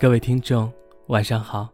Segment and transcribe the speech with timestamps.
[0.00, 0.72] 各位听众，
[1.08, 1.68] 晚上好，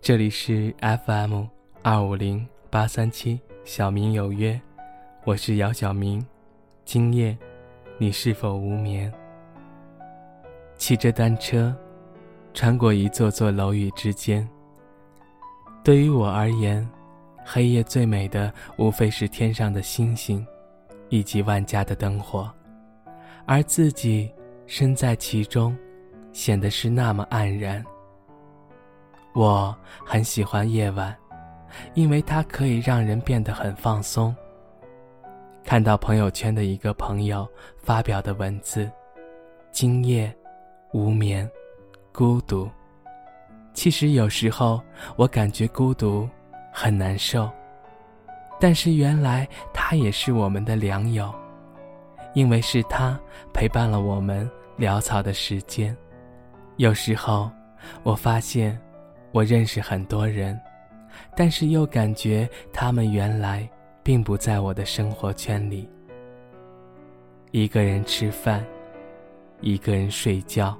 [0.00, 1.44] 这里是 FM
[1.82, 4.58] 二五零八三七小明有约，
[5.24, 6.26] 我是姚小明。
[6.86, 7.36] 今夜，
[7.98, 9.12] 你是否无眠？
[10.78, 11.76] 骑着单车，
[12.54, 14.48] 穿过一座座楼宇之间。
[15.84, 16.88] 对于我而言，
[17.44, 20.42] 黑夜最美的无非是天上的星星，
[21.10, 22.50] 以及万家的灯火，
[23.44, 24.32] 而自己
[24.66, 25.76] 身在其中。
[26.32, 27.84] 显得是那么黯然。
[29.34, 31.16] 我很喜欢夜晚，
[31.94, 34.34] 因为它可以让人变得很放松。
[35.64, 37.46] 看到朋友圈的一个朋友
[37.76, 38.90] 发表的文字
[39.70, 40.34] ：“今夜
[40.92, 41.48] 无眠，
[42.12, 42.68] 孤独。”
[43.74, 44.80] 其实有时候
[45.14, 46.28] 我感觉孤独
[46.72, 47.48] 很难受，
[48.58, 51.32] 但是原来他也是我们的良友，
[52.34, 53.16] 因为是他
[53.52, 55.96] 陪伴了我们潦草的时间。
[56.78, 57.50] 有时候，
[58.04, 58.78] 我发现，
[59.32, 60.58] 我认识很多人，
[61.34, 63.68] 但是又感觉他们原来
[64.00, 65.90] 并不在我的生活圈里。
[67.50, 68.64] 一个人吃饭，
[69.60, 70.78] 一个人睡觉，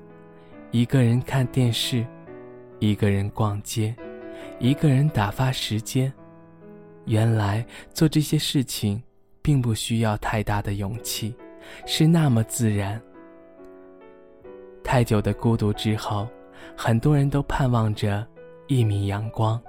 [0.71, 2.07] 一个人看电视，
[2.79, 3.93] 一个人逛街，
[4.61, 6.13] 一个人打发时间。
[7.07, 9.03] 原来做这些事情，
[9.43, 11.35] 并不需要太大的勇气，
[11.87, 13.03] 是那么自然。
[14.91, 16.27] 太久的孤独之后，
[16.75, 18.27] 很多人都盼望着
[18.69, 19.61] 一米阳光，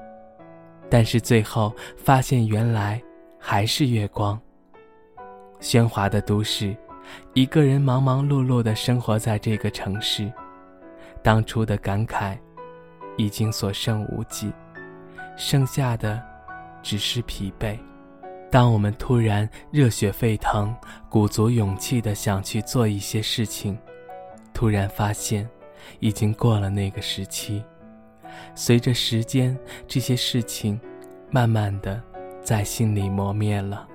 [0.90, 3.04] 但是最后发现原来
[3.38, 4.40] 还是月光。
[5.60, 6.74] 喧哗的都市，
[7.34, 10.32] 一个人忙忙碌碌地生活在这个城市，
[11.22, 12.38] 当初的感慨
[13.18, 14.50] 已经所剩无几，
[15.36, 16.24] 剩下的
[16.82, 17.78] 只是疲惫。
[18.50, 20.74] 当我们突然热血沸腾、
[21.10, 23.78] 鼓足勇气地想去做一些事情。
[24.60, 25.50] 突然发现，
[26.02, 27.64] 已经过了那个时期。
[28.54, 30.78] 随着时间，这些事情，
[31.32, 32.04] 慢慢的
[32.42, 33.88] 在心里磨灭了。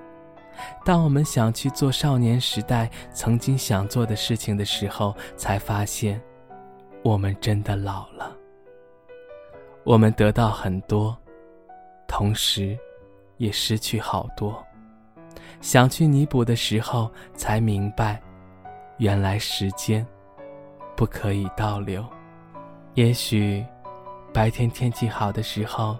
[0.83, 6.19] 当我们想去做少年时代曾经想做的事情的时候，才发现，
[7.03, 8.35] 我们真的老了。
[9.83, 11.15] 我们得到很多，
[12.07, 12.75] 同时，
[13.37, 14.65] 也失去好多。
[15.61, 18.19] 想去弥补的时候，才明白，
[18.97, 20.03] 原来时间。
[20.95, 22.05] 不可以倒流。
[22.93, 23.65] 也许，
[24.33, 25.97] 白天天气好的时候，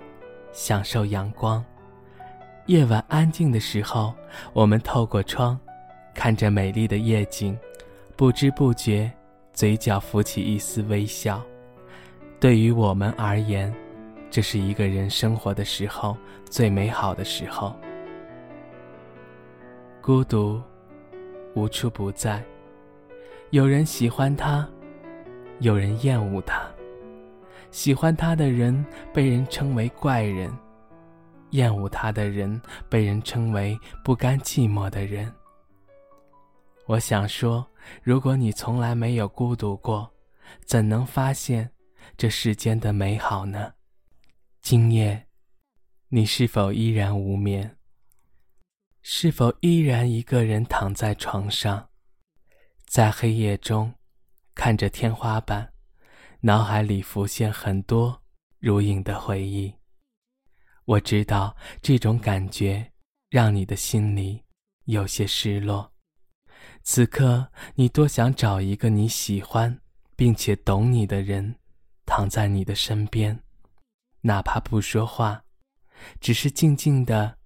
[0.53, 1.61] 享受阳光；
[2.67, 4.13] 夜晚安静的时候，
[4.53, 5.59] 我们透过窗，
[6.13, 7.57] 看着美丽的夜景，
[8.15, 9.11] 不知不觉，
[9.51, 11.41] 嘴角浮起一丝微笑。
[12.39, 13.73] 对于我们而言，
[14.29, 16.15] 这是一个人生活的时候
[16.49, 17.75] 最美好的时候。
[20.01, 20.61] 孤独，
[21.55, 22.41] 无处不在。
[23.49, 24.65] 有人喜欢他。
[25.59, 26.69] 有人厌恶他，
[27.71, 30.51] 喜欢他的人被人称为怪人，
[31.51, 35.31] 厌恶他的人被人称为不甘寂寞的人。
[36.87, 37.65] 我想说，
[38.03, 40.11] 如果你从来没有孤独过，
[40.65, 41.71] 怎能发现
[42.17, 43.73] 这世间的美好呢？
[44.61, 45.25] 今夜，
[46.09, 47.77] 你是否依然无眠？
[49.01, 51.89] 是否依然一个人躺在床上，
[52.87, 53.93] 在黑夜中？
[54.55, 55.73] 看着天花板，
[56.39, 58.23] 脑海里浮现很多
[58.57, 59.75] 如影的回忆。
[60.85, 62.93] 我知道这种感觉
[63.29, 64.43] 让你的心里
[64.85, 65.93] 有些失落。
[66.83, 69.81] 此刻，你多想找一个你喜欢
[70.15, 71.59] 并且懂你的人，
[72.05, 73.43] 躺在你的身边，
[74.21, 75.43] 哪怕不说话，
[76.21, 77.37] 只是静静的、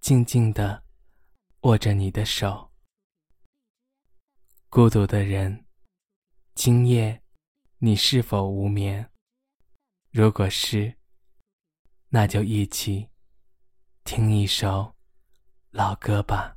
[0.00, 0.84] 静静的
[1.62, 2.70] 握着你的手。
[4.70, 5.64] 孤独的人。
[6.54, 7.20] 今夜，
[7.78, 9.10] 你是否无眠？
[10.12, 10.94] 如果是，
[12.10, 13.08] 那就一起
[14.04, 14.94] 听一首
[15.70, 16.56] 老歌吧。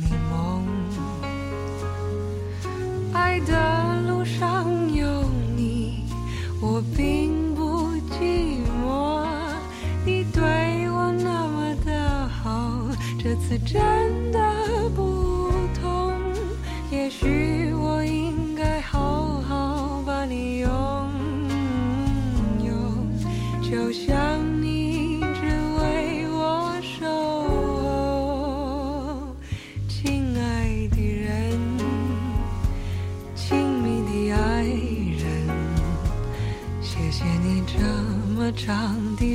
[6.81, 9.23] 我并不寂寞。
[10.03, 10.41] 你对
[10.89, 12.87] 我那么的好，
[13.19, 13.79] 这次真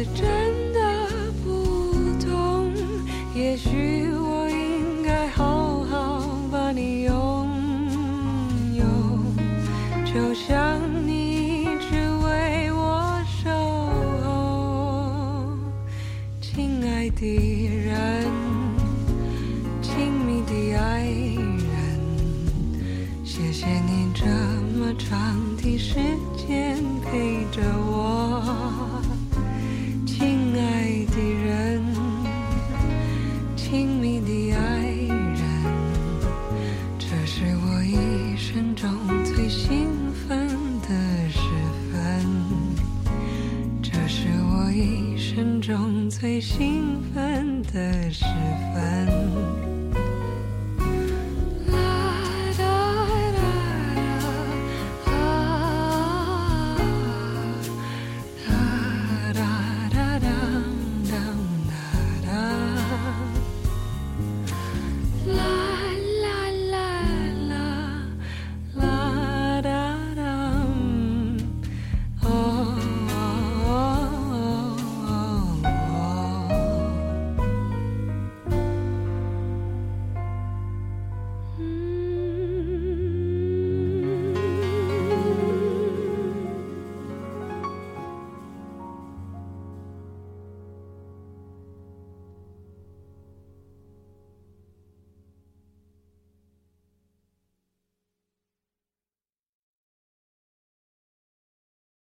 [0.00, 0.80] 次真的
[1.44, 1.62] 不
[2.24, 2.72] 懂。
[3.34, 7.46] 也许我应该好好把你拥
[8.74, 8.82] 有，
[10.06, 13.50] 就像你一直为我守
[14.24, 15.44] 候，
[16.40, 17.49] 亲爱的